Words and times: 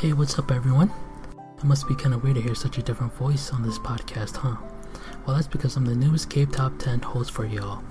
Hey, 0.00 0.14
what's 0.14 0.38
up, 0.38 0.50
everyone? 0.50 0.90
It 1.58 1.64
must 1.64 1.86
be 1.86 1.94
kind 1.94 2.14
of 2.14 2.22
weird 2.22 2.36
to 2.36 2.40
hear 2.40 2.54
such 2.54 2.78
a 2.78 2.82
different 2.82 3.12
voice 3.12 3.52
on 3.52 3.62
this 3.62 3.78
podcast, 3.78 4.34
huh? 4.34 4.56
Well, 5.26 5.36
that's 5.36 5.46
because 5.46 5.76
I'm 5.76 5.84
the 5.84 5.94
newest 5.94 6.30
K 6.30 6.46
Top 6.46 6.78
10 6.78 7.00
host 7.00 7.32
for 7.32 7.44
y'all. 7.44 7.82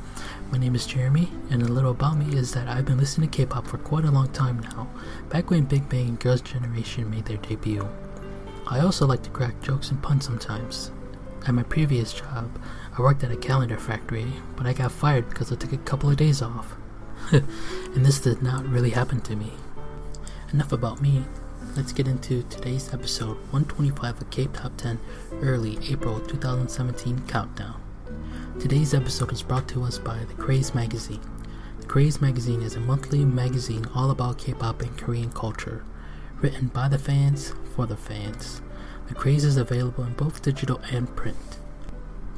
My 0.51 0.57
name 0.57 0.73
is 0.73 0.87
Jeremy, 0.87 1.29
and 1.51 1.61
a 1.61 1.67
little 1.67 1.91
about 1.91 2.17
me 2.17 2.35
is 2.35 2.51
that 2.53 2.67
I've 2.67 2.85
been 2.85 2.97
listening 2.97 3.29
to 3.29 3.37
K 3.37 3.45
pop 3.45 3.67
for 3.67 3.77
quite 3.77 4.05
a 4.05 4.09
long 4.11 4.27
time 4.29 4.57
now, 4.57 4.89
back 5.29 5.51
when 5.51 5.65
Big 5.65 5.87
Bang 5.87 6.07
and 6.07 6.19
Girls' 6.19 6.41
Generation 6.41 7.11
made 7.11 7.25
their 7.25 7.37
debut. 7.37 7.87
I 8.65 8.79
also 8.79 9.05
like 9.05 9.21
to 9.21 9.29
crack 9.29 9.61
jokes 9.61 9.91
and 9.91 10.01
puns 10.01 10.25
sometimes. 10.25 10.89
At 11.45 11.53
my 11.53 11.61
previous 11.61 12.11
job, 12.11 12.59
I 12.97 13.03
worked 13.03 13.23
at 13.23 13.31
a 13.31 13.37
calendar 13.37 13.77
factory, 13.77 14.25
but 14.55 14.65
I 14.65 14.73
got 14.73 14.91
fired 14.91 15.29
because 15.29 15.51
I 15.51 15.57
took 15.57 15.73
a 15.73 15.77
couple 15.77 16.09
of 16.09 16.17
days 16.17 16.41
off. 16.41 16.75
and 17.31 18.03
this 18.03 18.19
did 18.19 18.41
not 18.41 18.65
really 18.65 18.89
happen 18.89 19.21
to 19.21 19.35
me. 19.35 19.53
Enough 20.51 20.71
about 20.71 21.03
me, 21.03 21.25
let's 21.79 21.93
get 21.93 22.09
into 22.09 22.43
today's 22.49 22.93
episode 22.93 23.37
125 23.51 24.21
of 24.21 24.29
K 24.29 24.47
Top 24.47 24.75
10 24.75 24.99
early 25.41 25.79
April 25.89 26.19
2017 26.19 27.25
countdown. 27.25 27.81
Today's 28.59 28.93
episode 28.93 29.31
is 29.31 29.41
brought 29.41 29.69
to 29.69 29.83
us 29.83 29.97
by 29.97 30.17
The 30.25 30.33
Kraze 30.33 30.75
Magazine. 30.75 31.21
The 31.79 31.85
Kraze 31.85 32.19
Magazine 32.19 32.63
is 32.63 32.75
a 32.75 32.81
monthly 32.81 33.23
magazine 33.23 33.87
all 33.95 34.11
about 34.11 34.39
K 34.39 34.53
pop 34.53 34.81
and 34.81 34.97
Korean 34.97 35.31
culture, 35.31 35.85
written 36.41 36.67
by 36.67 36.89
the 36.89 36.99
fans 36.99 37.53
for 37.73 37.85
the 37.85 37.95
fans. 37.95 38.61
The 39.07 39.15
Kraze 39.15 39.45
is 39.45 39.55
available 39.55 40.03
in 40.03 40.15
both 40.15 40.41
digital 40.41 40.81
and 40.91 41.15
print. 41.15 41.59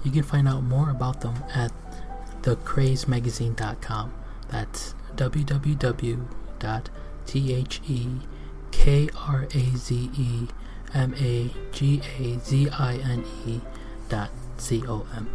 You 0.04 0.12
can 0.12 0.22
find 0.22 0.48
out 0.48 0.62
more 0.62 0.92
about 0.92 1.22
them 1.22 1.44
at 1.56 1.72
thekrazemagazine.com. 2.44 4.14
That's 4.50 4.94
www.the 5.16 6.28
K 8.72 9.10
R 9.16 9.48
A 9.54 9.78
Z 9.78 10.10
E 10.18 10.48
M 10.94 11.14
A 11.18 11.52
G 11.72 12.02
A 12.20 12.40
Z 12.40 12.70
I 12.70 12.96
N 12.96 13.26
E 13.46 13.62
dot 14.10 14.30
C 14.58 14.84
O 14.88 15.06
M. 15.16 15.30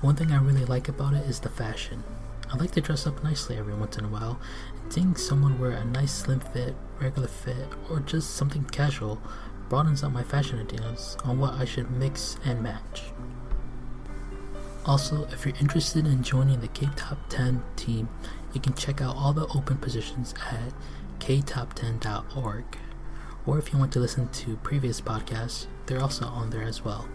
One 0.00 0.14
thing 0.14 0.30
I 0.30 0.38
really 0.38 0.64
like 0.64 0.88
about 0.88 1.14
it 1.14 1.26
is 1.26 1.40
the 1.40 1.48
fashion. 1.48 2.04
I 2.52 2.56
like 2.56 2.70
to 2.72 2.80
dress 2.80 3.06
up 3.06 3.24
nicely 3.24 3.56
every 3.56 3.74
once 3.74 3.98
in 3.98 4.04
a 4.04 4.08
while, 4.08 4.38
and 4.82 4.92
seeing 4.92 5.16
someone 5.16 5.58
wear 5.58 5.72
a 5.72 5.84
nice 5.84 6.12
slim 6.12 6.40
fit, 6.40 6.76
regular 7.00 7.28
fit, 7.28 7.68
or 7.90 8.00
just 8.00 8.36
something 8.36 8.64
casual 8.64 9.20
broadens 9.68 10.04
out 10.04 10.12
my 10.12 10.22
fashion 10.22 10.60
ideas 10.60 11.16
on 11.24 11.40
what 11.40 11.54
I 11.54 11.64
should 11.64 11.90
mix 11.90 12.38
and 12.44 12.62
match. 12.62 13.02
Also, 14.84 15.26
if 15.32 15.44
you're 15.44 15.56
interested 15.56 16.06
in 16.06 16.22
joining 16.22 16.60
the 16.60 16.68
K 16.68 16.88
Top 16.94 17.18
10 17.28 17.64
team, 17.74 18.08
you 18.52 18.60
can 18.60 18.74
check 18.74 19.00
out 19.00 19.16
all 19.16 19.32
the 19.32 19.48
open 19.48 19.78
positions 19.78 20.32
at 20.52 20.72
ktop10.org. 21.18 22.64
Or 23.46 23.58
if 23.58 23.72
you 23.72 23.78
want 23.78 23.92
to 23.92 24.00
listen 24.00 24.28
to 24.28 24.56
previous 24.56 25.00
podcasts, 25.00 25.66
they're 25.86 26.02
also 26.02 26.26
on 26.26 26.50
there 26.50 26.62
as 26.62 26.84
well. 26.84 27.08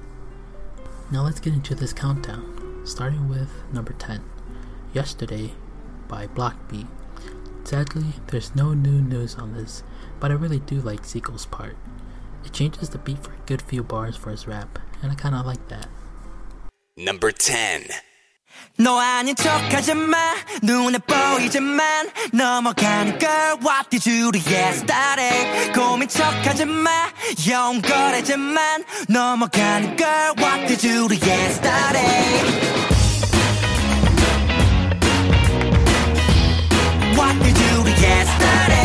Now 1.12 1.24
let's 1.24 1.42
get 1.42 1.54
into 1.54 1.76
this 1.76 1.92
countdown, 1.92 2.82
starting 2.86 3.28
with 3.28 3.50
number 3.74 3.94
10, 3.94 4.24
Yesterday 4.94 5.52
by 6.08 6.28
Block 6.28 6.56
B. 6.70 6.88
Sadly, 7.64 8.14
there's 8.28 8.56
no 8.56 8.74
new 8.74 9.02
news 9.02 9.36
on 9.36 9.54
this, 9.54 9.84
but 10.20 10.32
I 10.32 10.36
really 10.36 10.60
do 10.60 10.80
like 10.80 11.04
Zico's 11.04 11.46
part. 11.46 11.76
It 12.46 12.54
changes 12.54 12.90
the 12.90 12.98
beat 12.98 13.20
for 13.20 13.34
a 13.34 13.46
good 13.46 13.62
few 13.62 13.84
bars 13.84 14.16
for 14.16 14.32
his 14.32 14.48
rap, 14.48 14.80
and 15.02 15.12
I 15.12 15.16
kinda 15.16 15.42
like 15.44 15.68
that. 15.68 15.90
Number 16.98 17.32
10. 17.32 17.88
너 18.78 19.00
아닌 19.00 19.36
척하지 19.36 19.94
마 19.94 20.18
눈에 20.64 20.98
보이지만 21.00 22.10
넘어가는 22.34 23.20
걸 23.20 23.30
What 23.64 23.90
did 23.90 24.10
you 24.10 24.32
yesterday 24.36 25.72
고민 25.74 26.08
척하지 26.08 26.66
마 26.66 27.10
영거래지만 27.48 28.84
넘어가는 29.08 29.96
걸 29.96 30.08
What 30.40 30.68
did 30.68 30.88
you 30.88 31.08
yesterday 31.12 32.42
What 37.16 37.40
did 37.44 37.58
you 37.58 37.86
yesterday 38.02 38.81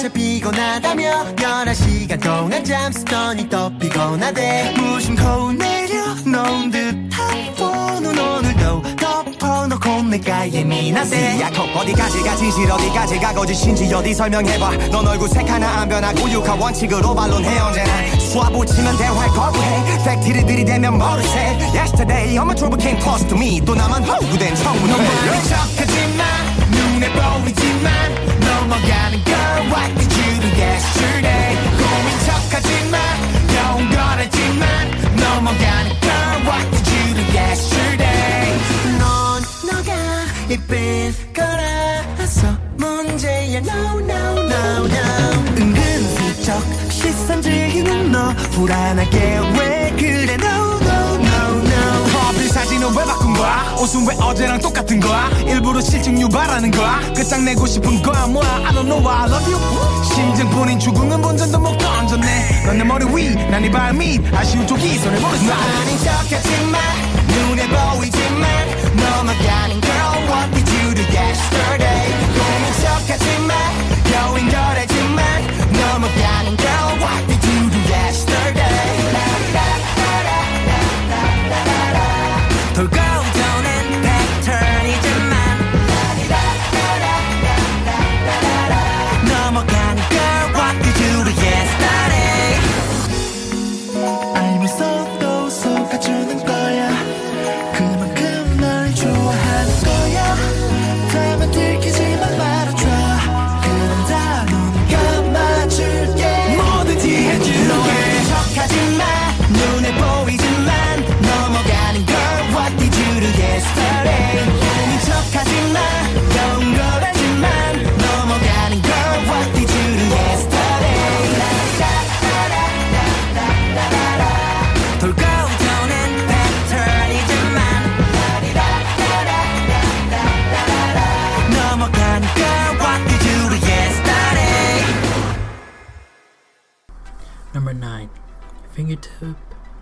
너 0.00 0.04
요새 0.04 0.08
피곤하다며 0.14 1.26
여러 1.42 1.74
시간 1.74 2.18
동안 2.20 2.64
잠쓰더니 2.64 3.46
또 3.50 3.70
피곤하대. 3.78 4.72
무심코 4.78 5.52
내려 5.52 6.14
놓은 6.24 6.70
듯한 6.70 7.54
폰은 7.54 8.18
오늘도 8.18 8.82
덮어놓고 8.96 10.02
내가 10.04 10.50
예민하대. 10.50 11.42
야코 11.42 11.78
어디까지 11.78 12.22
가 12.22 12.34
진실 12.34 12.70
어디까지 12.72 13.18
가 13.18 13.34
거짓인지 13.34 13.92
어디 13.92 14.14
설명해봐. 14.14 14.70
넌 14.90 15.06
얼굴 15.06 15.28
색 15.28 15.46
하나 15.50 15.82
안 15.82 15.88
변하고 15.90 16.30
육하 16.30 16.54
원칙으로 16.54 17.14
반론해 17.14 17.58
언제나. 17.58 17.92
쏴붙이면 18.16 18.96
대화를 18.96 19.28
거부해. 19.34 19.98
팩트를 20.02 20.46
들이대면 20.46 20.96
머리새 20.96 21.58
Yesterday 21.74 22.38
I'm 22.38 22.48
a 22.48 22.54
trouble 22.54 22.80
came 22.80 22.98
close 23.02 23.28
to 23.28 23.36
me. 23.36 23.60
또 23.62 23.74
나만 23.74 24.02
허구된 24.02 24.54
청문회 24.54 24.96
넌 24.96 24.96
모른 24.96 25.42
척하지마 25.44 26.59
눈에 26.70 27.12
보이지만 27.12 28.14
넘어가는 28.40 29.24
걸 29.24 29.34
What 29.70 29.94
did 29.98 30.12
you 30.20 30.40
do 30.40 30.48
yesterday? 30.60 31.56
고민 31.78 32.08
척하지마 32.26 32.96
영거래지만 33.56 34.90
넘어가는 35.16 35.88
걸 36.00 36.10
What 36.46 36.70
did 36.70 36.86
you 36.90 37.14
do 37.14 37.22
yesterday? 37.38 38.58
넌 38.98 39.42
너가 39.70 39.90
이쁜 40.48 41.14
거라서 41.34 42.56
문제야. 42.76 43.58
No 43.58 44.00
no 44.00 44.46
no 44.46 44.86
no. 44.86 45.00
은근슬쩍 45.56 46.62
시선 46.90 47.40
즐기는 47.42 48.10
너 48.12 48.34
불안하게 48.52 49.40
왜 49.58 49.94
그래? 49.98 50.34
No 50.34 50.79
사진은 52.50 52.88
왜 52.96 53.04
바꾼 53.04 53.32
거야? 53.34 53.74
옷은 53.80 54.06
왜 54.08 54.14
어제랑 54.16 54.58
똑같은 54.60 54.98
거야? 55.00 55.28
일부러 55.46 55.80
실증 55.80 56.20
유발하는 56.20 56.70
거야? 56.70 57.00
끝장내고 57.14 57.66
싶은 57.66 58.02
거야 58.02 58.26
뭐야? 58.26 58.48
I 58.66 58.72
don't 58.74 58.84
know 58.86 59.00
why 59.00 59.22
I 59.22 59.28
love 59.30 59.52
you. 59.52 60.04
심증뿐인 60.04 60.78
죽음은 60.78 61.22
본전도 61.22 61.58
못 61.58 61.76
던졌네. 61.78 62.64
넌 62.66 62.78
내 62.78 62.84
머리 62.84 63.04
위 63.06 63.34
난 63.50 63.62
네 63.62 63.70
발 63.70 63.92
밑. 63.94 64.20
아쉬운 64.34 64.66
쪽이 64.66 64.98
손에 64.98 65.20
모르겠어 65.20 65.44
너 65.46 65.52
아닌 65.52 65.98
척하지마 65.98 66.78
눈에 67.28 67.68
보이지만 67.68 68.42
넘어가는 68.96 69.80
girl 69.80 70.10
What 70.30 70.50
did 70.54 70.70
you 70.76 70.94
do 70.94 71.02
yesterday? 71.14 72.02
고민 72.34 72.72
척하지마 72.82 73.54
여인 74.12 74.48
거래 74.50 74.79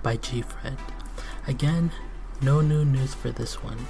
By 0.03 0.17
GFriend. 0.17 0.79
Again, 1.47 1.93
no 2.41 2.61
new 2.61 2.85
news 2.85 3.15
for 3.15 3.31
this 3.31 3.63
one, 3.63 3.87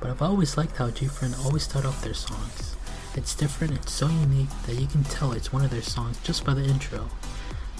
but 0.00 0.10
I've 0.10 0.20
always 0.20 0.56
liked 0.56 0.76
how 0.76 0.90
GFriend 0.90 1.44
always 1.44 1.62
start 1.62 1.86
off 1.86 2.02
their 2.02 2.14
songs. 2.14 2.76
It's 3.14 3.34
different, 3.34 3.74
it's 3.74 3.92
so 3.92 4.08
unique 4.08 4.50
that 4.66 4.76
you 4.76 4.86
can 4.86 5.04
tell 5.04 5.32
it's 5.32 5.52
one 5.52 5.64
of 5.64 5.70
their 5.70 5.82
songs 5.82 6.18
just 6.22 6.44
by 6.44 6.54
the 6.54 6.64
intro. 6.64 7.08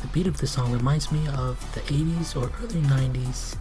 The 0.01 0.09
beat 0.09 0.27
of 0.27 0.39
the 0.39 0.47
song 0.47 0.73
reminds 0.73 1.13
me 1.13 1.29
of 1.29 1.61
the 1.75 1.81
80s 1.81 2.35
or 2.35 2.51
early 2.63 2.81
90s. 2.81 3.57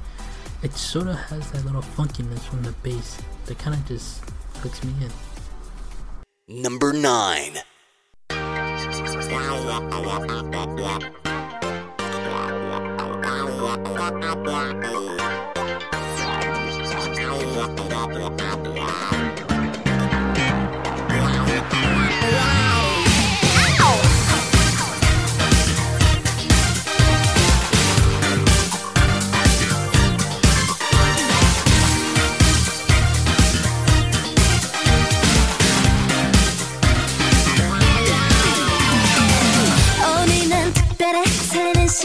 It 0.64 0.74
sort 0.74 1.08
of 1.08 1.16
has 1.16 1.52
that 1.52 1.66
little 1.66 1.82
funkiness 1.82 2.42
from 2.42 2.64
the 2.64 2.72
bass 2.84 3.18
that 3.46 3.60
kind 3.60 3.76
of 3.76 3.86
just 3.86 4.24
hooks 4.60 4.82
me 4.84 4.94
in. 5.02 6.62
Number 6.62 6.94
9. 6.94 7.58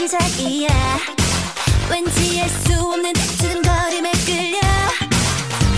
시작이야. 0.07 1.16
왠지 1.89 2.41
알 2.41 2.49
수 2.49 2.79
없는 2.79 3.13
지금 3.39 3.61
거림에 3.61 4.11
끌려. 4.25 4.59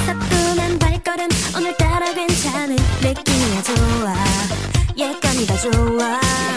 사뿐한 0.05 0.79
발걸음 0.79 1.27
오늘따라 1.55 2.13
괜찮은 2.13 2.75
느낌이 3.01 3.63
좋아. 3.63 4.13
예감이 4.97 5.45
더 5.45 5.57
좋아. 5.57 6.48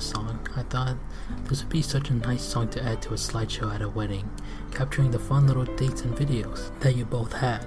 this 0.00 0.08
song, 0.08 0.48
I 0.56 0.62
thought 0.62 0.96
this 1.44 1.62
would 1.62 1.68
be 1.68 1.82
such 1.82 2.08
a 2.08 2.14
nice 2.14 2.42
song 2.42 2.70
to 2.70 2.82
add 2.82 3.02
to 3.02 3.10
a 3.10 3.16
slideshow 3.16 3.74
at 3.74 3.82
a 3.82 3.88
wedding, 3.90 4.30
capturing 4.72 5.10
the 5.10 5.18
fun 5.18 5.46
little 5.46 5.66
dates 5.76 6.00
and 6.00 6.16
videos 6.16 6.70
that 6.80 6.96
you 6.96 7.04
both 7.04 7.34
had. 7.34 7.66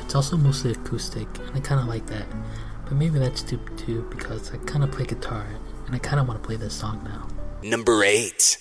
It's 0.00 0.14
also 0.14 0.36
mostly 0.36 0.72
acoustic, 0.72 1.26
and 1.38 1.56
I 1.56 1.60
kinda 1.60 1.86
like 1.86 2.04
that, 2.08 2.26
but 2.84 2.92
maybe 2.92 3.18
that's 3.18 3.40
stupid 3.40 3.78
too 3.78 4.06
because 4.10 4.52
I 4.52 4.58
kinda 4.70 4.88
play 4.88 5.06
guitar, 5.06 5.46
and 5.86 5.94
I 5.94 5.98
kinda 5.98 6.22
wanna 6.22 6.40
play 6.40 6.56
this 6.56 6.74
song 6.74 7.00
now. 7.02 7.26
Number 7.62 8.04
8 8.04 8.58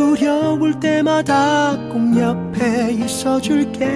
두려울 0.00 0.80
때마다 0.80 1.76
꼭 1.92 2.16
옆에 2.18 2.90
있어줄게. 2.92 3.86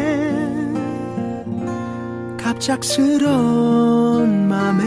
갑작스런 2.36 3.26
맘에 4.46 4.84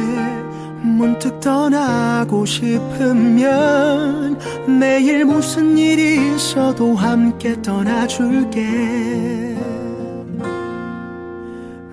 문득 0.83 1.39
떠나고 1.39 2.45
싶으면 2.45 4.37
내일 4.79 5.25
무슨 5.25 5.75
일이 5.75 6.35
있어도 6.35 6.93
함께 6.93 7.59
떠나줄게. 7.63 8.61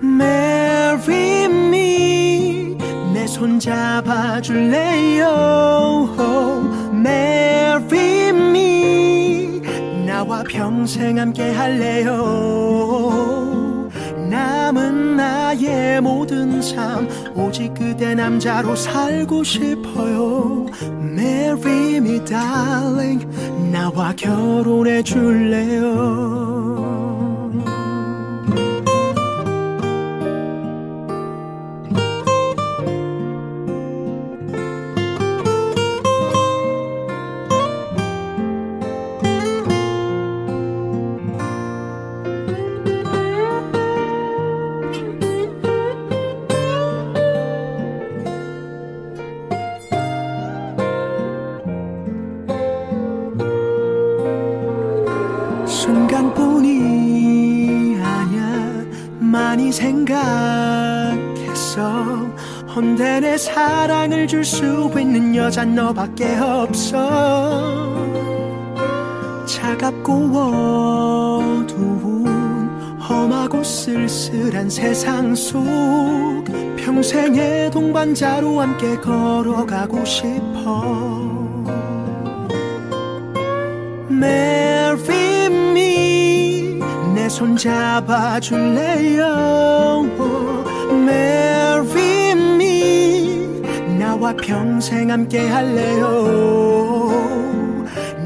Marry 0.03 1.45
me 1.45 2.77
내 3.11 3.25
손 3.25 3.59
잡아줄래요? 3.59 5.25
Marry 6.93 7.34
평생 10.55 11.19
함께 11.19 11.51
할래요. 11.51 12.11
남은 14.29 15.17
나의 15.17 15.99
모든 15.99 16.61
삶 16.61 17.09
오직 17.35 17.73
그대 17.73 18.15
남자로 18.15 18.73
살고 18.75 19.43
싶어요. 19.43 20.65
Marry 21.01 21.97
me 21.97 22.23
darling. 22.23 23.27
나와 23.71 24.13
결혼해 24.15 25.03
줄래요 25.03 25.85
수 64.45 64.91
있는 64.97 65.35
여잔 65.35 65.75
너밖에 65.75 66.35
없어. 66.35 67.95
차갑고 69.45 70.13
어두운 71.63 72.27
험하고 72.99 73.63
쓸쓸한 73.63 74.69
세상 74.69 75.33
속 75.35 75.63
평생의 76.77 77.71
동반자로 77.71 78.61
함께 78.61 78.95
걸어가고 78.97 80.05
싶어. 80.05 81.25
Marry 84.11 85.45
me 85.45 86.79
내 87.15 87.27
손 87.27 87.57
잡아줄래요? 87.57 89.25
Marry 90.91 91.64
나와 94.25 94.33
평생 94.37 95.11
함께 95.11 95.47
할래요. 95.47 97.11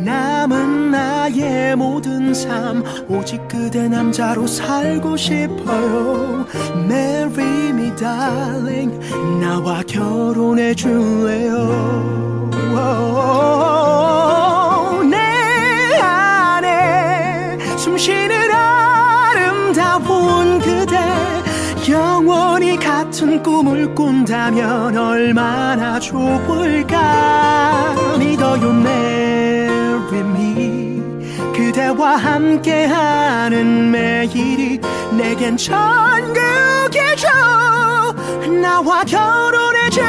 남은 0.05 0.91
나의 0.91 1.75
모든 1.75 2.33
삶 2.33 2.85
오직 3.09 3.45
그대 3.49 3.89
남자로 3.89 4.47
살고 4.47 5.17
싶어요. 5.17 6.45
Marry 6.85 7.69
me 7.71 7.93
darling. 7.97 8.97
나와 9.41 9.83
결혼해 9.83 10.73
줄래요? 10.73 11.67
내 15.09 15.17
안에 15.99 17.57
숨쉬는 17.75 18.53
아름다운 18.53 20.59
그대 20.59 20.97
영원히 21.89 22.58
같은 22.99 23.41
꿈을 23.41 23.95
꾼다면 23.95 24.97
얼마나 24.97 25.97
좋을까? 26.01 27.95
믿어요 28.19 28.71
Marry 28.71 30.19
me 30.19 31.33
그대와 31.53 32.17
함께하는 32.17 33.89
매일이 33.89 34.81
내겐 35.17 35.55
천국이죠 35.55 37.29
나와 38.61 39.05
결혼해 39.05 39.89
줄 39.91 40.03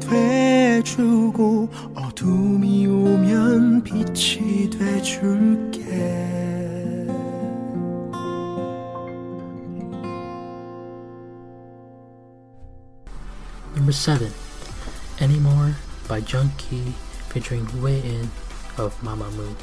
돼주고 0.00 1.68
어둠이 1.94 2.86
오면 2.86 3.84
빛이 3.84 4.70
돼줄게 4.70 5.82
Number 13.74 13.92
7 13.92 14.32
Anymore 15.20 15.74
by 16.08 16.20
Jung 16.20 16.50
Key 16.56 16.94
featuring 17.28 17.66
Wheein 17.82 18.30
of 18.78 18.96
Mamamoo. 19.02 19.54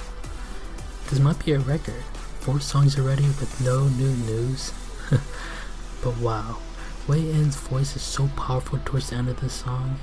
This 1.10 1.20
might 1.20 1.44
be 1.44 1.54
a 1.54 1.60
record. 1.60 2.04
Four 2.42 2.60
songs 2.60 3.00
already 3.00 3.26
with 3.40 3.60
no 3.66 3.88
new 3.98 4.14
news. 4.28 4.72
but 6.04 6.16
wow, 6.18 6.58
Wheein's 7.10 7.56
voice 7.56 7.96
is 7.96 8.04
so 8.04 8.30
powerful 8.36 8.78
towards 8.86 9.10
the 9.10 9.16
end 9.16 9.30
of 9.30 9.42
this 9.42 9.54
song, 9.54 9.98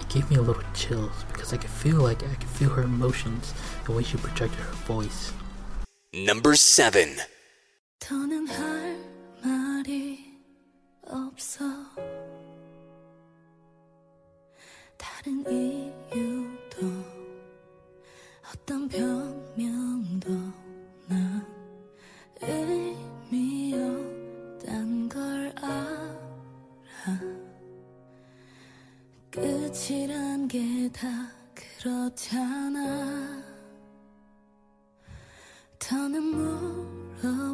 it 0.00 0.08
gave 0.08 0.28
me 0.28 0.38
a 0.38 0.42
little 0.42 0.64
chills 0.74 1.24
because 1.30 1.52
I 1.52 1.56
could 1.56 1.70
feel 1.70 2.02
like 2.02 2.24
I 2.24 2.34
could 2.34 2.48
feel 2.50 2.70
her 2.70 2.82
emotions 2.82 3.54
the 3.84 3.92
way 3.92 4.02
she 4.02 4.16
projected 4.16 4.58
her 4.58 4.72
voice. 4.84 5.32
Number 6.12 6.56
seven. 6.56 7.20
어떤 18.50 18.88
변명도 18.88 20.28
끝이란 29.88 30.46
게다 30.48 31.08
그렇잖아. 31.54 33.42
더는 35.78 36.22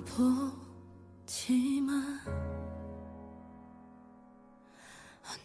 물어보지마 0.08 1.92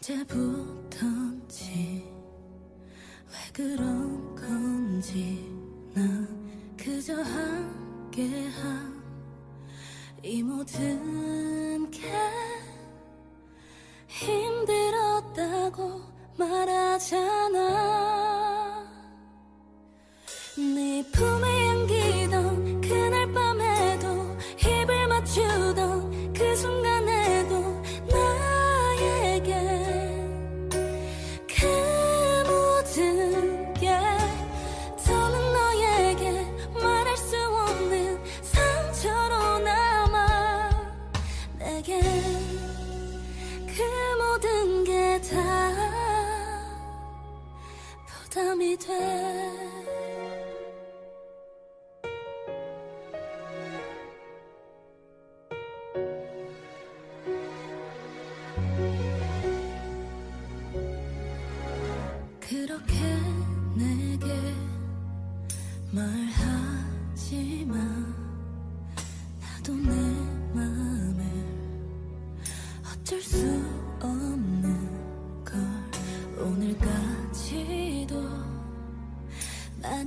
언제부턴지 0.01 1.63
왜 3.27 3.51
그런 3.53 4.35
건지 4.35 5.47
난 5.93 6.27
그저 6.75 7.21
함께한 7.21 8.99
이 10.23 10.41
모든 10.41 11.38
말하잖 16.39 17.38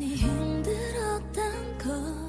많이 0.03 0.17
힘들었던 0.17 1.79
것 1.79 2.22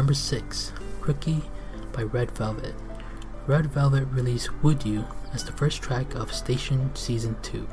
Number 0.00 0.14
6 0.14 0.72
Rookie 1.02 1.42
by 1.92 2.04
Red 2.04 2.30
Velvet. 2.30 2.74
Red 3.46 3.66
Velvet 3.66 4.06
released 4.06 4.62
Would 4.62 4.86
You 4.86 5.04
as 5.34 5.44
the 5.44 5.52
first 5.52 5.82
track 5.82 6.14
of 6.14 6.32
Station 6.32 6.90
Season 6.96 7.36
2. 7.42 7.68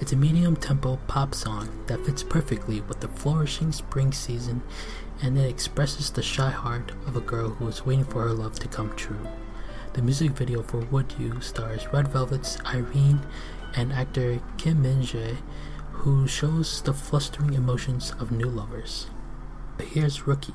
It's 0.00 0.12
a 0.12 0.16
medium 0.16 0.54
tempo 0.54 1.00
pop 1.08 1.34
song 1.34 1.68
that 1.88 2.06
fits 2.06 2.22
perfectly 2.22 2.80
with 2.82 3.00
the 3.00 3.08
flourishing 3.08 3.72
spring 3.72 4.12
season 4.12 4.62
and 5.20 5.36
it 5.36 5.50
expresses 5.50 6.12
the 6.12 6.22
shy 6.22 6.48
heart 6.48 6.92
of 7.08 7.16
a 7.16 7.20
girl 7.20 7.48
who 7.48 7.66
is 7.66 7.84
waiting 7.84 8.04
for 8.04 8.22
her 8.22 8.32
love 8.32 8.56
to 8.60 8.68
come 8.68 8.94
true. 8.94 9.26
The 9.94 10.02
music 10.02 10.30
video 10.30 10.62
for 10.62 10.78
Would 10.78 11.14
You 11.18 11.40
stars 11.40 11.92
Red 11.92 12.06
Velvet's 12.06 12.56
Irene 12.66 13.22
and 13.74 13.92
actor 13.92 14.40
Kim 14.58 14.82
Min 14.82 15.02
Jae, 15.02 15.38
who 15.90 16.28
shows 16.28 16.82
the 16.82 16.94
flustering 16.94 17.54
emotions 17.54 18.12
of 18.20 18.30
new 18.30 18.48
lovers. 18.48 19.08
But 19.76 19.86
here's 19.86 20.24
Rookie. 20.24 20.54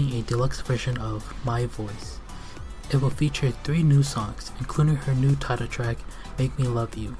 releasing 0.00 0.20
a 0.20 0.22
deluxe 0.22 0.60
version 0.62 0.98
of 0.98 1.34
My 1.44 1.66
Voice. 1.66 2.18
It 2.90 3.00
will 3.00 3.10
feature 3.10 3.50
three 3.50 3.82
new 3.82 4.02
songs, 4.02 4.50
including 4.58 4.96
her 4.96 5.14
new 5.14 5.36
title 5.36 5.66
track, 5.66 5.98
Make 6.38 6.58
Me 6.58 6.66
Love 6.66 6.96
You. 6.96 7.16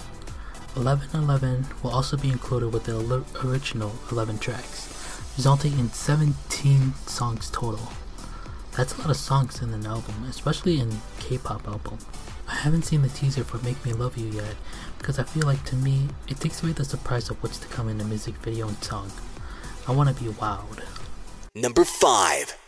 1111 0.75 1.67
will 1.83 1.91
also 1.91 2.17
be 2.17 2.31
included 2.31 2.73
with 2.73 2.85
the 2.85 3.25
original 3.45 3.93
11 4.11 4.39
tracks, 4.39 5.23
resulting 5.37 5.79
in 5.79 5.91
17 5.91 6.95
songs 7.07 7.51
total. 7.51 7.93
That's 8.77 8.95
a 8.97 9.01
lot 9.01 9.11
of 9.11 9.17
songs 9.17 9.63
in 9.63 9.75
an 9.75 9.87
album, 9.87 10.25
especially 10.29 10.81
in 10.81 11.01
K-pop 11.19 11.67
album. 11.69 11.99
I 12.49 12.55
haven't 12.55 12.85
seen 12.85 13.03
the 13.03 13.09
teaser 13.09 13.45
for 13.45 13.59
Make 13.65 13.85
Me 13.85 13.93
Love 13.93 14.17
You 14.17 14.29
yet 14.29 14.57
because 14.99 15.19
I 15.19 15.25
feel 15.25 15.47
like 15.47 15.65
to 15.67 15.77
me 15.77 16.09
it 16.29 16.41
takes 16.41 16.63
away 16.63 16.73
the 16.73 16.85
surprise 16.85 17.31
of 17.31 17.43
what's 17.43 17.59
to 17.59 17.69
come 17.69 17.89
in 17.89 17.99
the 17.99 18.05
music 18.05 18.35
video 18.37 18.69
and 18.69 18.83
song. 18.83 19.11
I 19.87 19.93
want 19.93 20.17
to 20.17 20.25
be 20.25 20.31
wowed. 20.31 20.83
Number 21.55 21.85
5. 21.85 22.60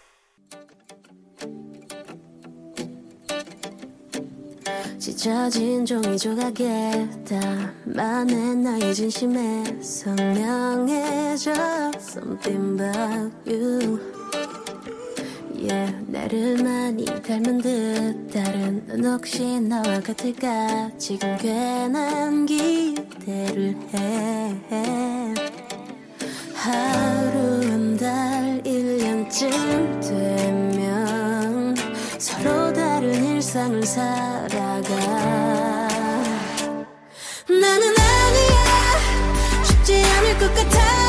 찢어진 5.03 5.85
종이 5.85 6.17
조각에 6.17 7.09
담아낸 7.29 8.62
나의 8.62 8.95
진심에 8.95 9.65
선명해져. 9.83 11.51
Something 11.97 12.81
about 12.81 13.35
you. 13.45 13.99
Yeah 15.57 15.93
나를 16.07 16.62
많이 16.62 17.05
닮은 17.05 17.59
듯. 17.59 18.31
다른 18.33 18.87
넌 18.87 19.05
혹시 19.05 19.59
나와 19.61 19.99
같을까? 19.99 20.93
지금 20.97 21.37
괜한 21.37 22.47
기대를 22.47 23.75
해. 23.95 24.55
하루 26.55 27.61
한 27.69 27.97
달 27.97 28.62
1년쯤 28.62 29.51
되면 30.01 30.71
일상을 33.53 33.83
살아가. 33.85 34.88
나는 37.49 37.95
아니야. 37.99 39.62
쉽지 39.62 40.03
않을 40.03 40.38
것 40.38 40.55
같아 40.55 41.02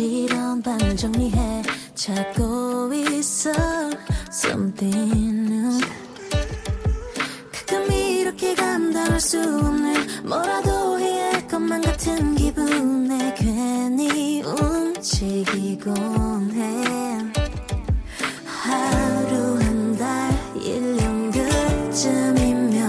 지러운 0.00 0.62
밤을 0.62 0.96
정리해. 0.96 1.62
찾고 1.94 2.90
있어. 2.94 3.50
Something 4.32 5.52
new 5.52 5.78
가끔 7.52 7.92
이렇게 7.92 8.54
감당할 8.54 9.20
수 9.20 9.38
없는 9.38 10.24
뭐라도 10.26 10.98
해야 10.98 11.34
할 11.34 11.46
것만 11.46 11.82
같은 11.82 12.34
기분에 12.34 13.34
괜히 13.36 14.42
움직이곤 14.42 15.94
해. 16.54 16.82
하루 18.46 19.58
한 19.60 19.98
달 19.98 20.30
1년 20.54 21.30
그쯤이면 21.90 22.80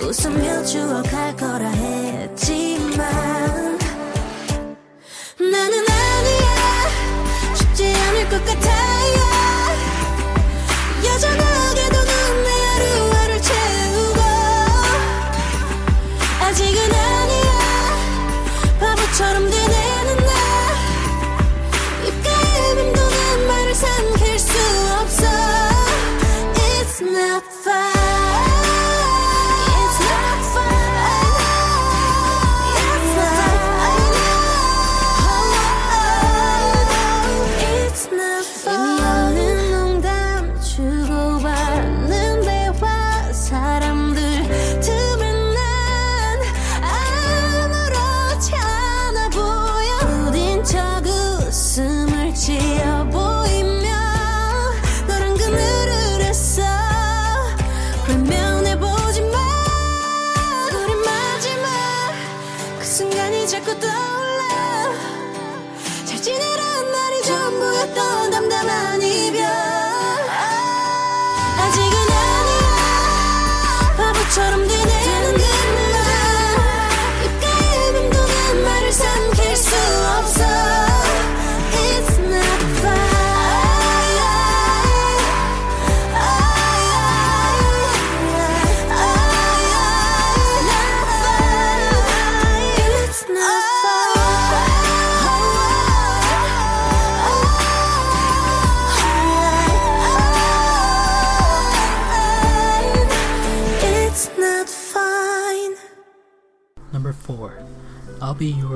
웃으며 0.00 0.62
추억할 0.64 1.36
거라 1.36 1.68
했 1.68 1.81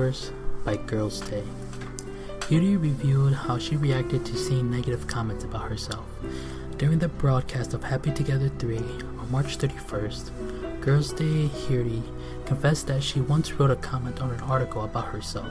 Yours 0.07 0.31
by 0.65 0.77
Girls' 0.77 1.21
Day. 1.21 1.43
Hyeri 2.43 2.81
reviewed 2.81 3.33
how 3.33 3.59
she 3.59 3.77
reacted 3.77 4.25
to 4.25 4.37
seeing 4.37 4.71
negative 4.71 5.09
comments 5.09 5.43
about 5.43 5.69
herself. 5.69 6.05
During 6.79 7.01
the 7.01 7.09
broadcast 7.09 7.75
of 7.75 7.83
Happy 7.83 8.13
Together 8.13 8.49
3 8.61 8.79
on 8.79 9.33
March 9.33 9.59
31st, 9.59 10.81
Girls' 10.81 11.13
Day, 11.13 11.49
Hyeri 11.49 12.05
confessed 12.45 12.87
that 12.87 13.03
she 13.03 13.21
once 13.21 13.53
wrote 13.55 13.73
a 13.73 13.83
comment 13.91 14.23
on 14.23 14.31
an 14.31 14.39
article 14.43 14.85
about 14.85 15.07
herself. 15.07 15.51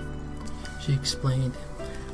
She 0.82 0.94
explained, 0.94 1.58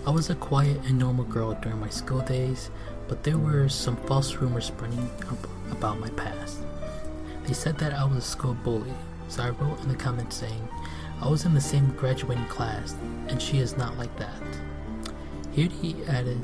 I 0.07 0.09
was 0.09 0.31
a 0.31 0.35
quiet 0.49 0.81
and 0.87 0.97
normal 0.97 1.25
girl 1.25 1.53
during 1.61 1.79
my 1.79 1.89
school 1.89 2.21
days, 2.21 2.71
but 3.07 3.21
there 3.21 3.37
were 3.37 3.69
some 3.69 3.97
false 4.07 4.33
rumors 4.37 4.65
spreading 4.65 5.11
about 5.69 5.99
my 5.99 6.09
past. 6.11 6.57
They 7.43 7.53
said 7.53 7.77
that 7.77 7.93
I 7.93 8.03
was 8.03 8.17
a 8.17 8.21
school 8.21 8.55
bully, 8.55 8.95
so 9.29 9.43
I 9.43 9.49
wrote 9.51 9.79
in 9.83 9.89
the 9.89 9.95
comments 9.95 10.37
saying, 10.37 10.67
I 11.21 11.29
was 11.29 11.45
in 11.45 11.53
the 11.53 11.61
same 11.61 11.91
graduating 11.91 12.47
class, 12.47 12.95
and 13.27 13.39
she 13.39 13.59
is 13.59 13.77
not 13.77 13.95
like 13.95 14.15
that. 14.17 14.41
Here 15.51 15.69
he 15.69 15.95
added, 16.07 16.41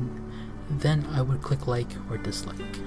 then 0.69 1.03
I 1.13 1.23
would 1.23 1.41
click 1.41 1.65
like 1.65 1.89
or 2.11 2.17
dislike. 2.17 2.77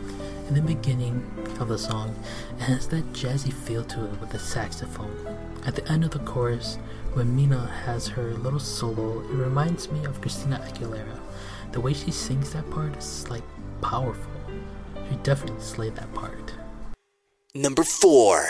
In 0.48 0.54
the 0.54 0.62
beginning 0.62 1.28
of 1.58 1.68
the 1.68 1.78
song, 1.78 2.14
it 2.58 2.62
has 2.62 2.86
that 2.88 3.12
jazzy 3.12 3.52
feel 3.52 3.82
to 3.84 4.04
it 4.04 4.20
with 4.20 4.30
the 4.30 4.38
saxophone. 4.38 5.16
At 5.66 5.74
the 5.74 5.88
end 5.90 6.04
of 6.04 6.10
the 6.10 6.20
chorus, 6.20 6.78
when 7.14 7.36
Minah 7.36 7.68
has 7.84 8.06
her 8.06 8.34
little 8.34 8.60
solo, 8.60 9.20
it 9.22 9.34
reminds 9.34 9.90
me 9.90 10.04
of 10.04 10.20
Christina 10.20 10.64
Aguilera. 10.68 11.18
The 11.72 11.80
way 11.80 11.92
she 11.92 12.12
sings 12.12 12.52
that 12.52 12.70
part 12.70 12.96
is 12.96 13.28
like 13.28 13.44
powerful. 13.80 14.30
She 15.08 15.16
definitely 15.24 15.60
slayed 15.60 15.96
that 15.96 16.14
part. 16.14 16.54
Number 17.52 17.82
4. 17.82 18.46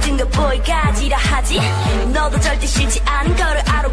모든 0.00 0.16
걸 0.16 0.26
보이가지라 0.30 1.18
하지. 1.18 1.60
너도 2.12 2.40
절대 2.40 2.66
싫지 2.66 3.02
않은 3.04 3.36
거를 3.36 3.60
알아 3.68 3.88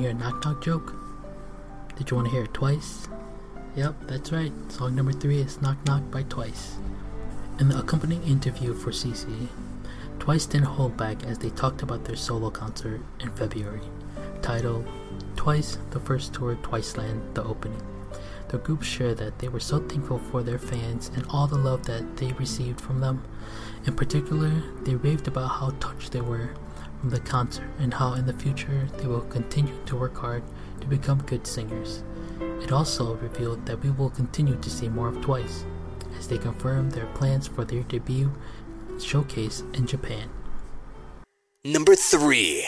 to 0.00 0.08
hear 0.08 0.16
a 0.16 0.18
knock 0.18 0.44
knock 0.44 0.62
joke? 0.62 0.94
Did 1.96 2.10
you 2.10 2.16
want 2.16 2.28
to 2.28 2.32
hear 2.32 2.44
it 2.44 2.54
twice? 2.54 3.08
Yep, 3.76 3.94
that's 4.06 4.32
right. 4.32 4.52
Song 4.68 4.94
number 4.94 5.12
three 5.12 5.40
is 5.40 5.60
Knock 5.60 5.76
Knock 5.86 6.10
by 6.10 6.22
Twice. 6.22 6.76
In 7.58 7.68
the 7.68 7.78
accompanying 7.78 8.22
interview 8.22 8.74
for 8.74 8.90
CC, 8.90 9.48
Twice 10.18 10.46
didn't 10.46 10.66
hold 10.66 10.96
back 10.96 11.24
as 11.24 11.38
they 11.38 11.50
talked 11.50 11.82
about 11.82 12.04
their 12.04 12.16
solo 12.16 12.50
concert 12.50 13.00
in 13.20 13.30
February, 13.32 13.80
titled 14.42 14.86
Twice 15.36 15.78
the 15.90 16.00
First 16.00 16.34
Tour 16.34 16.56
Twiceland 16.56 17.34
The 17.34 17.44
Opening. 17.44 17.82
The 18.48 18.58
group 18.58 18.82
shared 18.82 19.18
that 19.18 19.38
they 19.38 19.48
were 19.48 19.60
so 19.60 19.80
thankful 19.80 20.18
for 20.18 20.42
their 20.42 20.58
fans 20.58 21.10
and 21.14 21.24
all 21.28 21.46
the 21.46 21.56
love 21.56 21.84
that 21.86 22.16
they 22.16 22.32
received 22.32 22.80
from 22.80 23.00
them. 23.00 23.22
In 23.86 23.94
particular, 23.94 24.50
they 24.82 24.94
raved 24.94 25.28
about 25.28 25.48
how 25.48 25.70
touched 25.78 26.12
they 26.12 26.20
were 26.20 26.50
the 27.04 27.20
concert 27.20 27.68
and 27.78 27.94
how 27.94 28.14
in 28.14 28.26
the 28.26 28.32
future 28.34 28.88
they 28.98 29.06
will 29.06 29.22
continue 29.22 29.74
to 29.86 29.96
work 29.96 30.16
hard 30.16 30.42
to 30.80 30.86
become 30.86 31.22
good 31.22 31.46
singers. 31.46 32.02
It 32.62 32.72
also 32.72 33.14
revealed 33.16 33.64
that 33.66 33.82
we 33.82 33.90
will 33.90 34.10
continue 34.10 34.56
to 34.56 34.70
see 34.70 34.88
more 34.88 35.08
of 35.08 35.20
Twice 35.20 35.64
as 36.18 36.28
they 36.28 36.38
confirm 36.38 36.90
their 36.90 37.06
plans 37.06 37.48
for 37.48 37.64
their 37.64 37.82
debut 37.84 38.32
showcase 38.98 39.62
in 39.72 39.86
Japan. 39.86 40.28
Number 41.64 41.94
3. 41.94 42.66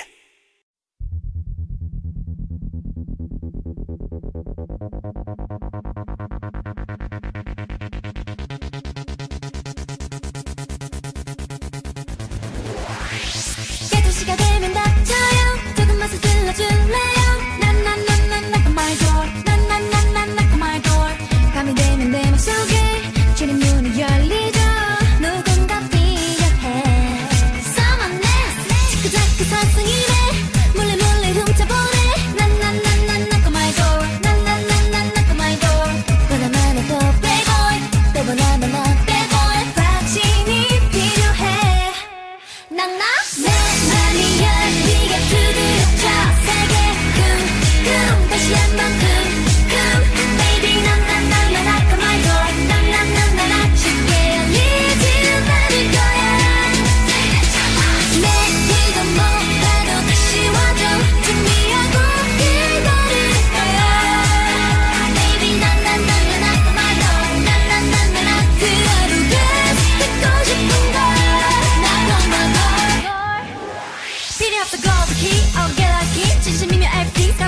어깨라기 75.57 76.41
진심이면 76.43 76.89
everything's 76.91 77.39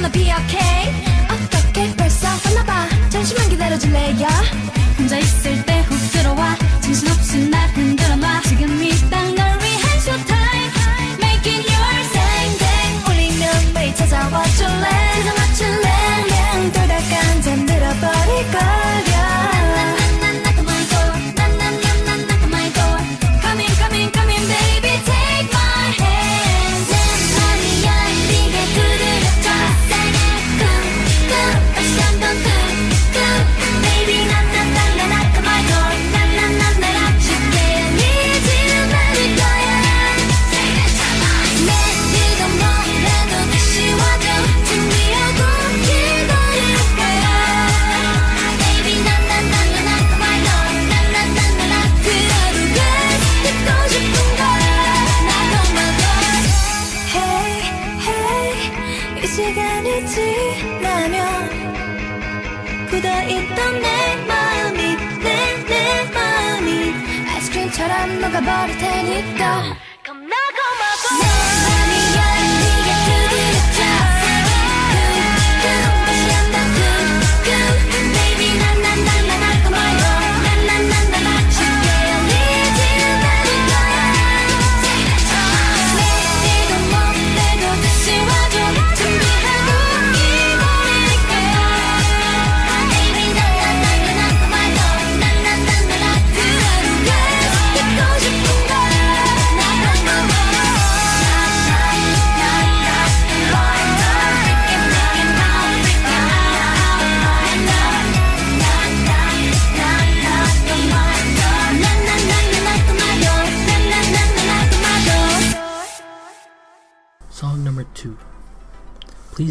어떻게 1.31 1.95
벌써 1.97 2.29
왔나봐. 2.45 2.89
잠시만 3.11 3.49
기다려줄래요? 3.49 4.29
혼자 4.99 5.19
있을 5.19 5.65
때 5.65 5.74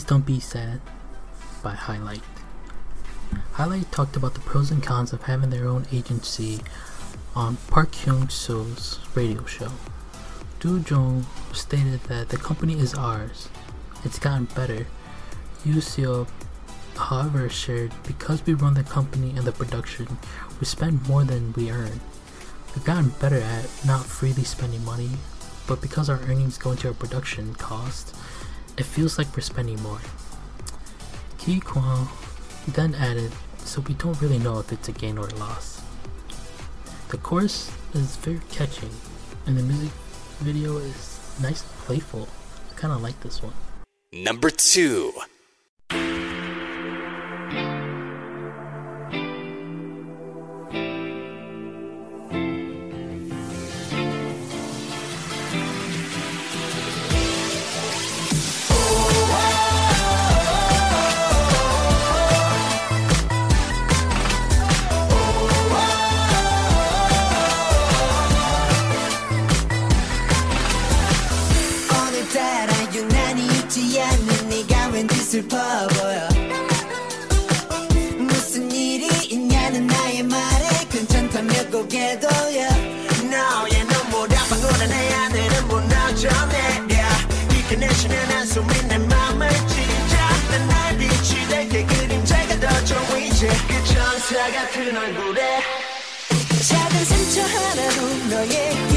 Please 0.03 0.09
Don't 0.09 0.25
Be 0.25 0.39
Sad 0.41 0.81
by 1.63 1.75
Highlight. 1.75 2.23
Highlight 3.53 3.89
talked 3.89 4.17
about 4.17 4.33
the 4.33 4.41
pros 4.41 4.69
and 4.69 4.83
cons 4.83 5.13
of 5.13 5.23
having 5.23 5.49
their 5.49 5.65
own 5.65 5.85
agency 5.93 6.59
on 7.37 7.55
Park 7.67 7.93
Myung 7.93 8.29
Soo's 8.29 8.99
radio 9.15 9.45
show. 9.45 9.71
Doo 10.59 10.81
Joon 10.81 11.25
stated 11.53 12.01
that 12.09 12.27
the 12.27 12.35
company 12.35 12.73
is 12.73 12.93
ours. 12.93 13.47
It's 14.03 14.19
gotten 14.19 14.43
better. 14.53 14.87
Yoseob, 15.65 16.27
however, 16.97 17.47
shared 17.47 17.93
because 18.05 18.45
we 18.45 18.55
run 18.55 18.73
the 18.73 18.83
company 18.83 19.29
and 19.29 19.47
the 19.47 19.53
production, 19.53 20.17
we 20.59 20.65
spend 20.65 21.07
more 21.07 21.23
than 21.23 21.53
we 21.53 21.71
earn. 21.71 22.01
We've 22.75 22.83
gotten 22.83 23.11
better 23.21 23.39
at 23.39 23.69
not 23.85 24.03
freely 24.03 24.43
spending 24.43 24.83
money, 24.83 25.11
but 25.65 25.81
because 25.81 26.09
our 26.09 26.19
earnings 26.23 26.57
go 26.57 26.71
into 26.71 26.89
our 26.89 26.93
production 26.93 27.55
cost, 27.55 28.13
it 28.77 28.83
feels 28.83 29.17
like 29.17 29.35
we're 29.35 29.41
spending 29.41 29.81
more. 29.81 29.99
Ki 31.37 31.59
Kwang 31.59 32.07
then 32.67 32.95
added, 32.95 33.31
so 33.59 33.81
we 33.81 33.93
don't 33.95 34.19
really 34.21 34.39
know 34.39 34.59
if 34.59 34.71
it's 34.71 34.87
a 34.87 34.91
gain 34.91 35.17
or 35.17 35.27
a 35.27 35.35
loss. 35.35 35.81
The 37.09 37.17
chorus 37.17 37.71
is 37.93 38.15
very 38.17 38.41
catching, 38.51 38.89
and 39.45 39.57
the 39.57 39.63
music 39.63 39.91
video 40.39 40.77
is 40.77 41.19
nice 41.41 41.61
and 41.61 41.71
playful. 41.85 42.27
I 42.71 42.73
kind 42.75 42.93
of 42.93 43.01
like 43.01 43.19
this 43.21 43.41
one. 43.43 43.53
Number 44.11 44.49
two. 44.49 45.13
따라 72.33 72.73
유난히 72.91 73.45
있지 73.45 74.01
않는 74.01 74.49
네가 74.49 74.87
왠지 74.87 75.15
슬퍼 75.17 75.55
보여. 75.89 76.27
무슨 78.17 78.71
일이 78.71 79.07
있냐는 79.29 79.85
나의 79.85 80.23
말에 80.23 80.67
괜찮다며 80.89 81.53
고개 81.69 82.19
돌려 82.19 82.67
너의 83.29 83.85
눈보라방 83.85 84.59
오르네 84.63 85.13
하늘은 85.13 85.67
무너져 85.67 86.29
내려 86.49 87.03
이 87.55 87.61
그네시는 87.69 88.17
한숨이 88.31 88.81
내 88.87 88.97
맘을 88.97 89.49
찢어 89.67 90.17
난날 90.49 90.97
빛이 90.97 91.47
될게 91.47 91.85
그림자가 91.85 92.59
더 92.59 92.85
좋아 92.85 93.17
이제 93.19 93.47
그 93.67 93.93
천사 93.93 94.51
같은 94.51 94.97
얼굴에. 94.97 95.61
작은 96.67 97.05
상처 97.05 97.41
하나로 97.41 98.07
너의 98.29 98.92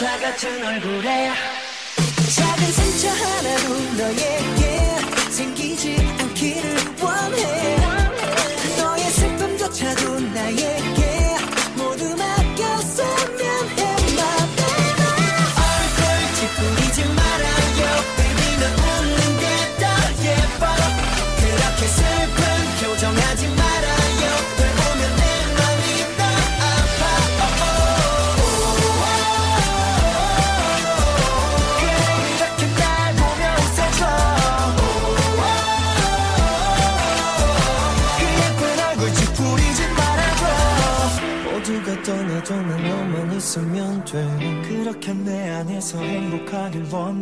천사 0.00 0.18
같은 0.18 0.66
얼굴에 0.66 1.30
작은 2.34 2.72
상처 2.72 3.08
하나로 3.10 3.80
너의 3.98 4.59
gewann. 46.68 47.19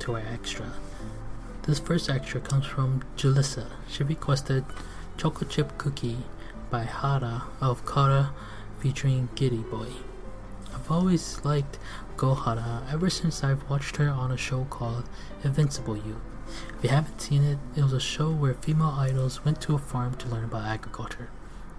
to 0.00 0.14
our 0.14 0.22
extra. 0.32 0.72
This 1.62 1.78
first 1.78 2.08
extra 2.08 2.40
comes 2.40 2.66
from 2.66 3.02
Julissa. 3.16 3.66
She 3.88 4.02
requested 4.02 4.64
Chocolate 5.16 5.50
Chip 5.50 5.76
Cookie 5.78 6.18
by 6.70 6.84
Hara 6.84 7.44
of 7.60 7.84
Kara 7.86 8.32
featuring 8.80 9.28
Giriboy. 9.34 9.92
I've 10.74 10.90
always 10.90 11.44
liked 11.44 11.78
Goo 12.16 12.34
Hara 12.34 12.82
ever 12.90 13.10
since 13.10 13.44
I've 13.44 13.68
watched 13.68 13.96
her 13.96 14.08
on 14.08 14.32
a 14.32 14.36
show 14.36 14.64
called 14.64 15.04
Invincible 15.44 15.96
Youth. 15.96 16.16
If 16.78 16.84
you 16.84 16.90
haven't 16.90 17.20
seen 17.20 17.44
it, 17.44 17.58
it 17.76 17.82
was 17.82 17.92
a 17.92 18.00
show 18.00 18.30
where 18.30 18.54
female 18.54 18.96
idols 18.96 19.44
went 19.44 19.60
to 19.62 19.74
a 19.74 19.78
farm 19.78 20.14
to 20.16 20.28
learn 20.28 20.44
about 20.44 20.64
agriculture. 20.64 21.28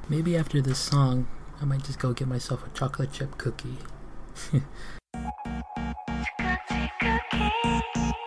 Maybe 0.08 0.38
after 0.38 0.62
this 0.62 0.80
song, 0.80 1.28
I 1.62 1.66
might 1.66 1.84
just 1.84 2.00
go 2.00 2.14
get 2.14 2.28
myself 2.28 2.66
a 2.66 2.70
chocolate 2.78 3.12
chip 3.12 3.38
cookie. 3.38 3.78
Thank 7.72 7.86
you. 7.96 8.21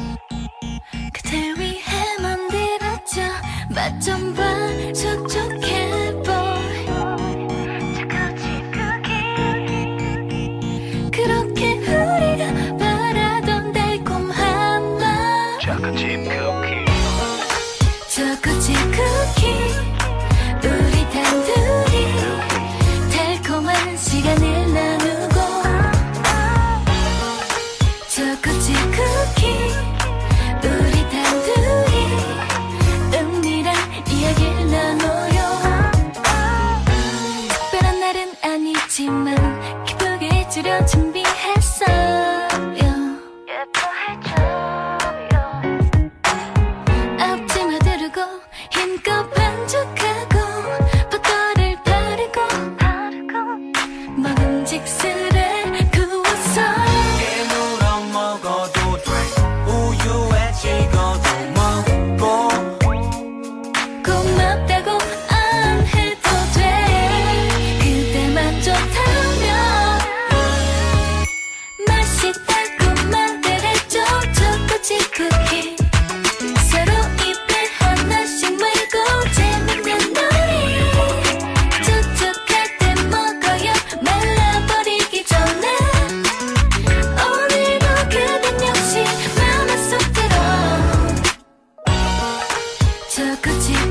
저 93.15 93.23
끝이 93.41 93.84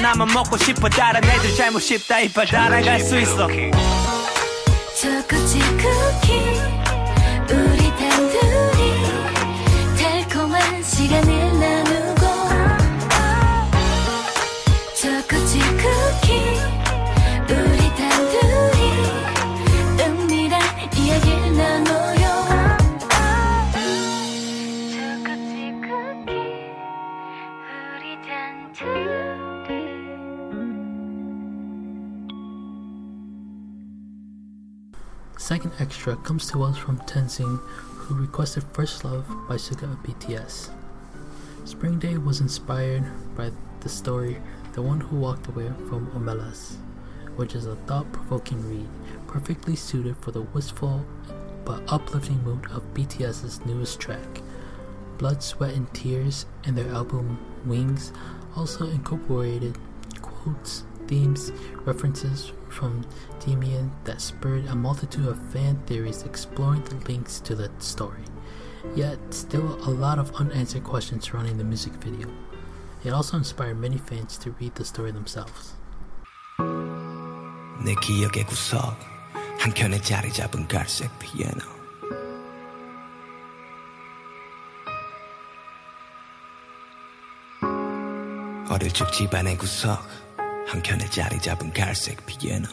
나만 0.00 0.28
먹고 0.32 0.56
싶어 0.56 0.88
다른 0.88 1.22
애들 1.22 1.54
잘못 1.54 1.80
쉽다 1.80 2.20
이빨 2.20 2.46
따라갈 2.46 3.00
수 3.00 3.18
있어. 3.18 3.46
comes 36.30 36.48
to 36.48 36.62
us 36.62 36.78
from 36.78 36.96
Tenzin, 37.00 37.58
who 37.66 38.14
requested 38.14 38.62
First 38.72 39.04
Love 39.04 39.26
by 39.48 39.56
Suga 39.56 40.00
BTS. 40.04 40.70
Spring 41.64 41.98
Day 41.98 42.18
was 42.18 42.40
inspired 42.40 43.02
by 43.36 43.50
the 43.80 43.88
story 43.88 44.36
The 44.74 44.80
One 44.80 45.00
Who 45.00 45.16
Walked 45.16 45.48
Away 45.48 45.72
from 45.88 46.06
Omelas, 46.12 46.76
which 47.34 47.56
is 47.56 47.66
a 47.66 47.74
thought 47.74 48.12
provoking 48.12 48.62
read 48.70 48.88
perfectly 49.26 49.74
suited 49.74 50.16
for 50.18 50.30
the 50.30 50.42
wistful 50.42 51.04
but 51.64 51.82
uplifting 51.92 52.40
mood 52.44 52.64
of 52.70 52.94
BTS's 52.94 53.66
newest 53.66 53.98
track. 53.98 54.40
Blood, 55.18 55.42
Sweat, 55.42 55.74
and 55.74 55.92
Tears 55.92 56.46
in 56.62 56.76
their 56.76 56.90
album 56.90 57.44
Wings 57.66 58.12
also 58.54 58.86
incorporated 58.86 59.76
quotes, 60.22 60.84
themes, 61.08 61.50
references 61.84 62.52
from 62.70 63.04
Demian 63.40 63.90
that 64.04 64.20
spurred 64.20 64.66
a 64.66 64.74
multitude 64.74 65.26
of 65.26 65.38
fan 65.52 65.76
theories 65.86 66.22
exploring 66.22 66.82
the 66.84 66.96
links 67.06 67.40
to 67.40 67.54
the 67.54 67.70
story. 67.78 68.24
Yet, 68.94 69.18
still 69.30 69.76
a 69.86 69.90
lot 69.90 70.18
of 70.18 70.34
unanswered 70.36 70.84
questions 70.84 71.24
surrounding 71.24 71.58
the 71.58 71.64
music 71.64 71.92
video. 71.94 72.28
It 73.04 73.12
also 73.12 73.36
inspired 73.36 73.78
many 73.78 73.98
fans 73.98 74.38
to 74.38 74.52
read 74.60 74.74
the 74.74 74.84
story 74.84 75.12
themselves. 75.12 75.74
내 77.82 77.94
기억의 77.94 78.44
구석 78.44 78.98
한켠에 79.58 80.02
자리 80.02 80.30
잡은 80.30 80.68
갈색 80.68 81.10
피아노 81.18 81.64
어릴 88.68 88.92
적 88.92 89.10
집안의 89.12 89.56
구석 89.56 90.06
한켠에 90.70 91.10
자리 91.10 91.36
잡은 91.40 91.72
갈색 91.72 92.24
피에노 92.26 92.68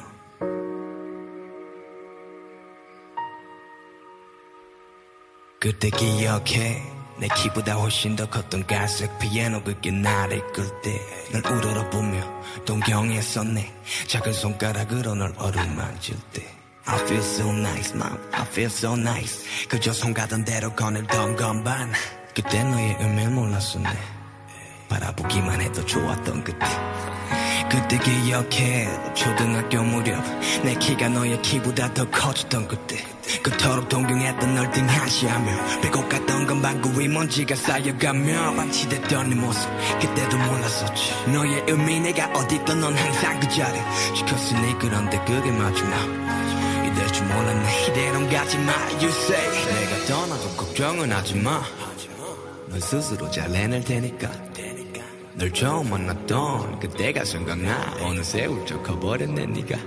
그때 5.60 5.90
기억해. 5.90 6.84
내 7.18 7.28
키보다 7.28 7.74
훨씬 7.74 8.16
더 8.16 8.30
컸던 8.30 8.68
갈색 8.68 9.18
피아노 9.18 9.64
그게 9.64 9.90
나를 9.90 10.46
끌때널 10.54 11.58
우러러보며 11.58 12.44
동경했었네. 12.66 13.74
작은 14.06 14.32
손가락으로 14.32 15.16
널 15.16 15.34
어루만질 15.36 16.16
때. 16.32 16.46
I 16.86 17.00
feel 17.00 17.24
so 17.24 17.52
nice 17.52 17.96
mom. 17.96 18.16
I 18.32 18.44
feel 18.44 18.72
so 18.72 18.94
nice. 18.94 19.44
그저 19.68 19.92
손 19.92 20.14
가던 20.14 20.46
대로 20.46 20.72
거닐던 20.76 21.36
건반. 21.36 21.92
그때 22.36 22.64
너의 22.64 22.98
의미 23.00 23.26
몰랐었네. 23.26 23.90
바라보기만 24.88 25.60
해도 25.60 25.84
좋았던 25.84 26.44
그때. 26.44 26.68
그때 27.70 27.98
기억해. 27.98 28.88
초등학교 29.14 29.84
무렵 29.84 30.24
내 30.64 30.74
키가 30.76 31.10
너의 31.10 31.42
키보다 31.42 31.94
더 31.94 32.10
커졌던 32.10 32.68
그때. 32.68 33.04
그토록 33.44 33.90
동경했던 33.90 34.56
널 34.56 34.72
등한시하며 34.72 35.82
배고 35.82 36.08
갔던 36.08 36.48
건 36.48 36.62
방구 36.62 37.00
위 37.00 37.08
먼지가 37.08 37.56
쌓여가며 37.56 38.54
방치됐던 38.56 39.30
네 39.30 39.36
모습 39.36 39.70
그때도 40.00 40.38
몰랐었지. 40.38 41.32
너의 41.32 41.64
의미 41.68 42.00
내가 42.00 42.28
어딨던 42.32 42.80
넌 42.80 42.96
항상 42.96 43.40
그 43.40 43.50
자리 43.50 43.80
지켰으니 44.16 44.80
그런데 44.80 45.18
그게 45.26 45.52
마지막. 45.52 46.02
이럴 46.86 47.08
줄 47.12 47.26
몰랐네. 47.28 47.88
이대로 47.88 48.30
가지마 48.30 48.72
You 48.94 49.10
say. 49.10 49.66
내가 49.76 50.06
떠나도 50.08 50.50
걱정은 50.56 51.12
하지마. 51.12 51.62
넌 52.70 52.80
스스로 52.80 53.30
잘 53.30 53.50
해낼 53.52 53.84
테니까 53.84 54.30
널 55.38 55.54
처음 55.54 55.92
만났던 55.92 56.80
그때가 56.80 57.24
생각나. 57.24 57.96
어느새 58.02 58.46
훌쩍 58.46 58.82
커버렸네 58.82 59.46
네가. 59.46 59.78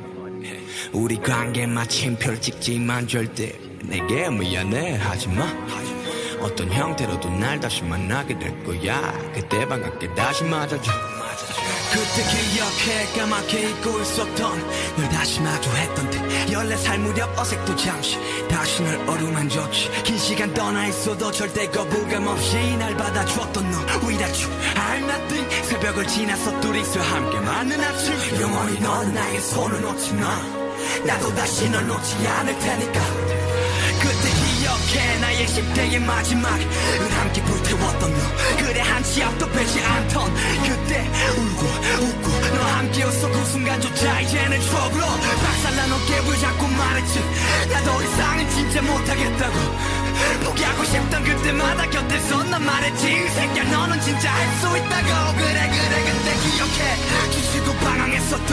우리 0.92 1.16
관계 1.16 1.66
마침 1.66 2.16
펼찍지만 2.16 3.08
절대 3.08 3.58
내게 3.82 4.30
미안해 4.30 4.96
하지마. 4.96 5.44
어떤 6.40 6.70
형태로도 6.70 7.30
날 7.30 7.58
다시 7.58 7.82
만나게 7.82 8.38
될 8.38 8.62
거야. 8.62 9.12
그때 9.34 9.66
반갑게 9.66 10.14
다시 10.14 10.44
맞아줘 10.44 10.92
그때 11.92 12.22
기억해 12.22 13.12
까맣게 13.16 13.70
잊고 13.70 14.00
있었던 14.00 14.70
널 14.96 15.08
다시 15.08 15.40
마주했던 15.40 16.10
때 16.10 16.46
14살 16.46 16.98
무렵 16.98 17.38
어색도 17.38 17.76
잠시 17.76 18.18
다시 18.48 18.82
널 18.82 18.96
어루만졌지. 19.08 20.02
긴 20.04 20.18
시간 20.18 20.52
떠나 20.54 20.86
있어도 20.86 21.30
절대 21.30 21.68
거부감 21.68 22.26
없이 22.26 22.76
날 22.76 22.96
받아주었던 22.96 23.70
너. 23.70 23.78
Without 24.06 24.44
you 24.44 24.60
I'm 24.74 25.04
nothing. 25.04 25.66
새벽을 25.66 26.06
지나서 26.06 26.60
둘이서 26.60 27.00
함께 27.00 27.40
맞는 27.40 27.80
아침. 27.80 28.40
영원히 28.40 28.80
넌 28.80 29.12
나의 29.12 29.40
손을 29.40 29.80
놓지 29.80 30.14
마. 30.14 30.60
나도 31.04 31.34
다시 31.34 31.68
널 31.70 31.86
놓지 31.86 32.26
않을 32.26 32.58
테니까 32.58 33.00
그때 34.00 34.30
기억해. 34.30 35.16
나의 35.20 35.46
10대의 35.46 35.98
마지막을 36.00 36.66
함께 37.18 37.42
불태웠던 37.44 38.12
너. 38.12 38.18
그래 38.56 38.80
한 38.80 39.00
치 39.10 39.22
앞도 39.24 39.48
빼지 39.50 39.80
않던 39.82 40.34
그때 40.62 41.10
울고 41.36 41.66
웃고 42.04 42.54
너와 42.54 42.78
함께 42.78 43.02
웃어. 43.04 43.28
그 43.30 43.44
순간조차 43.46 44.20
이제는 44.20 44.60
추억으로 44.60 45.04
박살난 45.04 45.90
어깨를 45.92 46.38
잡고 46.38 46.66
말했지? 46.68 47.20
나도 47.72 47.84
더 47.90 48.02
이상은 48.04 48.50
진짜 48.50 48.82
못하겠다고 48.82 49.56
포기하고 50.44 50.84
싶던 50.84 51.24
그때마다 51.24 51.88
곁에서 51.90 52.42
난 52.44 52.64
말했지 52.64 53.28
새끼야 53.28 53.64
너는 53.64 54.00
진짜 54.00 54.30
할 54.32 54.50
수 54.60 54.66
있다고. 54.76 55.36
그래 55.38 55.70
그래 55.72 55.94
그때 56.06 56.28
기억해. 56.42 57.30
지치고 57.32 57.72
방황했었던 57.74 58.50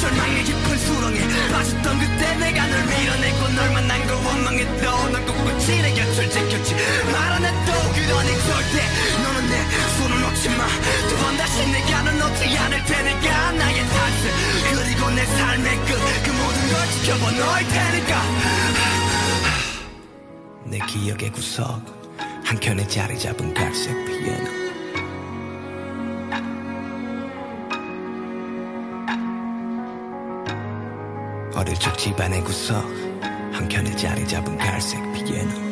절망의 0.00 0.44
깊은 0.44 0.78
수렁에 0.78 1.18
빠졌던 1.52 1.98
그때 1.98 2.34
내가 2.36 2.66
널 2.66 2.84
밀어내고 2.86 3.48
널 3.48 3.70
만난 3.72 4.06
걸 4.06 4.16
원망했던 4.16 5.12
넌 5.12 5.26
꿋꿋이 5.26 5.82
내 5.82 5.92
곁을 5.94 6.30
지켰지. 6.30 6.74
말 7.12 7.32
안 7.36 7.44
해도 7.44 7.72
그러니 7.94 8.30
절대 8.46 8.76
너는 9.22 9.48
내 9.50 9.54
손을 9.98 10.20
놓지 10.22 10.48
마두 10.50 11.16
번 11.18 11.36
다시 11.36 11.66
내가 11.70 12.02
널 12.02 12.18
놓지 12.18 12.56
않을 12.58 12.84
테니까 12.84 13.52
나의 13.52 13.78
탄생 13.88 14.32
그리고 14.72 15.10
내 15.10 15.24
삶의 15.26 15.76
끝 15.86 15.96
그 16.24 16.30
모든 16.30 16.72
걸 16.72 16.90
지켜본 16.92 17.38
너일 17.38 17.68
테니까 17.68 18.22
내 20.68 20.78
기억의 20.80 21.30
구석 21.30 21.80
한켠에 22.44 22.86
자리 22.88 23.18
잡은 23.18 23.54
갈색 23.54 23.94
피아노 24.04 24.50
어릴 31.54 31.74
적 31.76 31.96
집안의 31.96 32.42
구석 32.42 32.84
한켠에 33.52 33.94
자리 33.96 34.26
잡은 34.26 34.58
갈색 34.58 35.00
피아노 35.12 35.66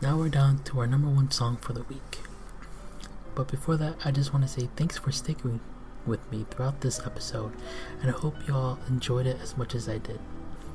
Now 0.00 0.16
we're 0.16 0.28
down 0.28 0.60
to 0.66 0.78
our 0.78 0.86
number 0.86 1.08
one 1.08 1.30
song 1.32 1.56
for 1.56 1.72
the 1.72 1.82
week. 1.88 2.27
But 3.38 3.46
before 3.46 3.76
that, 3.76 4.04
I 4.04 4.10
just 4.10 4.34
want 4.34 4.44
to 4.44 4.50
say 4.50 4.68
thanks 4.74 4.98
for 4.98 5.12
sticking 5.12 5.60
with 6.04 6.28
me 6.32 6.44
throughout 6.50 6.80
this 6.80 6.98
episode, 7.06 7.52
and 8.02 8.10
I 8.10 8.18
hope 8.18 8.34
y'all 8.48 8.80
enjoyed 8.88 9.28
it 9.28 9.38
as 9.40 9.56
much 9.56 9.76
as 9.76 9.88
I 9.88 9.98
did. 9.98 10.18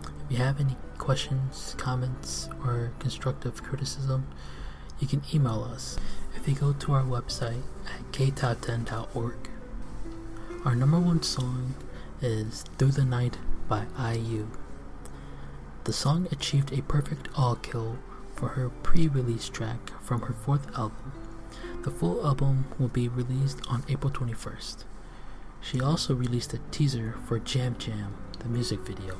If 0.05 0.31
you 0.31 0.37
have 0.37 0.61
any 0.61 0.77
questions, 0.97 1.75
comments, 1.77 2.47
or 2.63 2.93
constructive 2.99 3.61
criticism, 3.61 4.27
you 4.97 5.09
can 5.09 5.23
email 5.33 5.69
us 5.73 5.97
if 6.37 6.47
you 6.47 6.55
go 6.55 6.71
to 6.71 6.93
our 6.93 7.03
website 7.03 7.63
at 7.93 8.09
ktop10.org. 8.13 9.49
Our 10.63 10.73
number 10.73 11.01
one 11.01 11.21
song 11.21 11.75
is 12.21 12.63
Through 12.77 12.91
the 12.91 13.03
Night 13.03 13.39
by 13.67 13.87
IU. 13.99 14.47
The 15.83 15.91
song 15.91 16.29
achieved 16.31 16.71
a 16.71 16.81
perfect 16.81 17.27
all 17.35 17.57
kill 17.57 17.97
for 18.33 18.47
her 18.55 18.69
pre 18.69 19.09
release 19.09 19.49
track 19.49 19.91
from 20.01 20.21
her 20.21 20.33
fourth 20.33 20.67
album. 20.77 21.22
The 21.83 21.91
full 21.91 22.25
album 22.25 22.65
will 22.79 22.87
be 22.87 23.09
released 23.09 23.59
on 23.67 23.83
April 23.89 24.09
21st. 24.09 24.85
She 25.59 25.81
also 25.81 26.15
released 26.15 26.53
a 26.53 26.59
teaser 26.71 27.15
for 27.27 27.39
Jam 27.39 27.75
Jam, 27.77 28.15
the 28.39 28.47
music 28.47 28.79
video. 28.79 29.17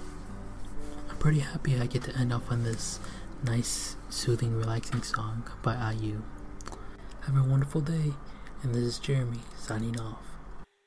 I'm 1.10 1.18
pretty 1.18 1.40
happy 1.40 1.78
I 1.78 1.88
get 1.88 2.04
to 2.04 2.16
end 2.16 2.32
off 2.32 2.50
on 2.50 2.64
this 2.64 3.02
nice, 3.44 3.98
soothing, 4.10 4.56
relaxing 4.56 5.04
song 5.04 5.44
by 5.62 5.92
IU. 5.92 6.22
Have 7.26 7.36
a 7.36 7.44
wonderful 7.44 7.82
day, 7.82 8.14
and 8.62 8.74
this 8.74 8.84
is 8.84 8.98
Jeremy 8.98 9.40
signing 9.58 10.00
off. 10.00 10.24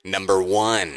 Number 0.02 0.42
one. 0.42 0.96